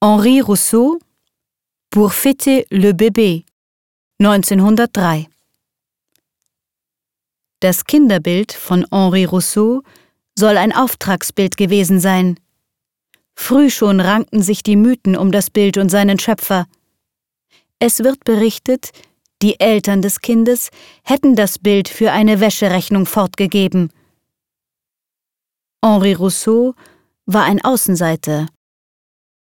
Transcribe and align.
Henri 0.00 0.40
Rousseau 0.40 1.00
Pour 1.90 2.12
fêter 2.12 2.68
le 2.70 2.92
bébé 2.92 3.44
1903 4.20 5.26
Das 7.58 7.84
Kinderbild 7.84 8.52
von 8.52 8.86
Henri 8.92 9.24
Rousseau 9.24 9.82
soll 10.36 10.56
ein 10.56 10.72
Auftragsbild 10.72 11.56
gewesen 11.56 11.98
sein. 11.98 12.38
Früh 13.34 13.70
schon 13.70 13.98
rankten 13.98 14.40
sich 14.40 14.62
die 14.62 14.76
Mythen 14.76 15.16
um 15.16 15.32
das 15.32 15.50
Bild 15.50 15.78
und 15.78 15.88
seinen 15.88 16.20
Schöpfer. 16.20 16.66
Es 17.80 18.04
wird 18.04 18.22
berichtet, 18.22 18.92
die 19.42 19.58
Eltern 19.58 20.00
des 20.00 20.20
Kindes 20.20 20.70
hätten 21.02 21.34
das 21.34 21.58
Bild 21.58 21.88
für 21.88 22.12
eine 22.12 22.38
Wäscherechnung 22.38 23.04
fortgegeben. 23.04 23.90
Henri 25.84 26.12
Rousseau 26.12 26.76
war 27.26 27.42
ein 27.42 27.60
Außenseiter. 27.64 28.46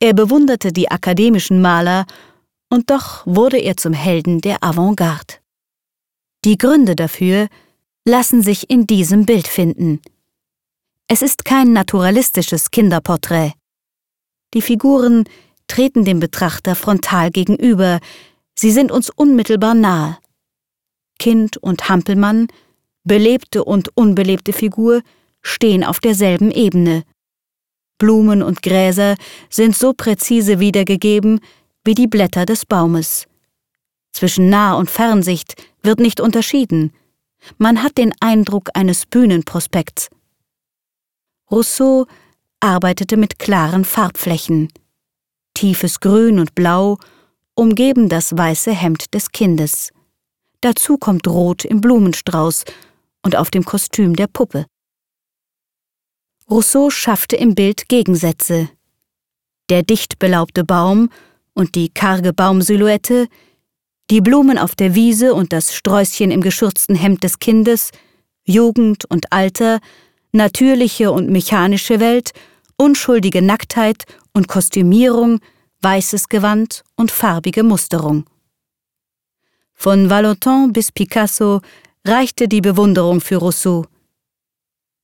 Er 0.00 0.14
bewunderte 0.14 0.72
die 0.72 0.90
akademischen 0.90 1.60
Maler, 1.60 2.06
und 2.72 2.90
doch 2.90 3.26
wurde 3.26 3.58
er 3.58 3.76
zum 3.76 3.92
Helden 3.92 4.40
der 4.40 4.62
Avantgarde. 4.64 5.34
Die 6.44 6.56
Gründe 6.56 6.96
dafür 6.96 7.48
lassen 8.06 8.42
sich 8.42 8.70
in 8.70 8.86
diesem 8.86 9.26
Bild 9.26 9.46
finden. 9.46 10.00
Es 11.06 11.20
ist 11.20 11.44
kein 11.44 11.72
naturalistisches 11.72 12.70
Kinderporträt. 12.70 13.52
Die 14.54 14.62
Figuren 14.62 15.24
treten 15.66 16.04
dem 16.04 16.18
Betrachter 16.18 16.74
frontal 16.74 17.30
gegenüber, 17.30 18.00
sie 18.58 18.70
sind 18.70 18.90
uns 18.90 19.10
unmittelbar 19.10 19.74
nahe. 19.74 20.18
Kind 21.18 21.58
und 21.58 21.88
Hampelmann, 21.88 22.48
belebte 23.04 23.64
und 23.64 23.96
unbelebte 23.96 24.52
Figur, 24.52 25.02
stehen 25.42 25.84
auf 25.84 26.00
derselben 26.00 26.50
Ebene. 26.50 27.04
Blumen 28.00 28.42
und 28.42 28.62
Gräser 28.62 29.14
sind 29.48 29.76
so 29.76 29.92
präzise 29.92 30.58
wiedergegeben 30.58 31.38
wie 31.84 31.94
die 31.94 32.08
Blätter 32.08 32.46
des 32.46 32.66
Baumes. 32.66 33.26
Zwischen 34.12 34.48
Nah- 34.48 34.74
und 34.74 34.90
Fernsicht 34.90 35.54
wird 35.82 36.00
nicht 36.00 36.20
unterschieden. 36.20 36.92
Man 37.58 37.84
hat 37.84 37.96
den 37.98 38.12
Eindruck 38.18 38.70
eines 38.74 39.06
Bühnenprospekts. 39.06 40.08
Rousseau 41.50 42.06
arbeitete 42.58 43.16
mit 43.16 43.38
klaren 43.38 43.84
Farbflächen. 43.84 44.68
Tiefes 45.54 46.00
Grün 46.00 46.38
und 46.38 46.54
Blau 46.54 46.98
umgeben 47.54 48.08
das 48.08 48.36
weiße 48.36 48.72
Hemd 48.72 49.14
des 49.14 49.30
Kindes. 49.30 49.92
Dazu 50.60 50.98
kommt 50.98 51.28
Rot 51.28 51.64
im 51.64 51.80
Blumenstrauß 51.80 52.64
und 53.22 53.36
auf 53.36 53.50
dem 53.50 53.64
Kostüm 53.64 54.16
der 54.16 54.26
Puppe. 54.26 54.66
Rousseau 56.50 56.90
schaffte 56.90 57.36
im 57.36 57.54
Bild 57.54 57.88
Gegensätze. 57.88 58.70
Der 59.68 59.84
dicht 59.84 60.18
belaubte 60.18 60.64
Baum 60.64 61.08
und 61.54 61.76
die 61.76 61.90
karge 61.90 62.32
Baumsilhouette, 62.32 63.28
die 64.10 64.20
Blumen 64.20 64.58
auf 64.58 64.74
der 64.74 64.96
Wiese 64.96 65.32
und 65.32 65.52
das 65.52 65.72
Sträußchen 65.72 66.32
im 66.32 66.40
geschürzten 66.40 66.96
Hemd 66.96 67.22
des 67.22 67.38
Kindes, 67.38 67.92
Jugend 68.44 69.04
und 69.04 69.32
Alter, 69.32 69.78
natürliche 70.32 71.12
und 71.12 71.30
mechanische 71.30 72.00
Welt, 72.00 72.32
unschuldige 72.76 73.42
Nacktheit 73.42 74.04
und 74.32 74.48
Kostümierung, 74.48 75.38
weißes 75.82 76.28
Gewand 76.28 76.82
und 76.96 77.12
farbige 77.12 77.62
Musterung. 77.62 78.24
Von 79.72 80.10
Valentin 80.10 80.72
bis 80.72 80.90
Picasso 80.90 81.60
reichte 82.04 82.48
die 82.48 82.60
Bewunderung 82.60 83.20
für 83.20 83.36
Rousseau 83.36 83.86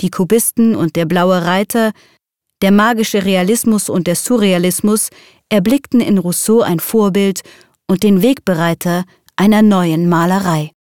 die 0.00 0.10
Kubisten 0.10 0.74
und 0.74 0.96
der 0.96 1.06
blaue 1.06 1.44
Reiter, 1.44 1.92
der 2.62 2.72
magische 2.72 3.24
Realismus 3.24 3.88
und 3.88 4.06
der 4.06 4.16
Surrealismus 4.16 5.10
erblickten 5.48 6.00
in 6.00 6.18
Rousseau 6.18 6.60
ein 6.62 6.80
Vorbild 6.80 7.42
und 7.86 8.02
den 8.02 8.22
Wegbereiter 8.22 9.04
einer 9.36 9.62
neuen 9.62 10.08
Malerei. 10.08 10.72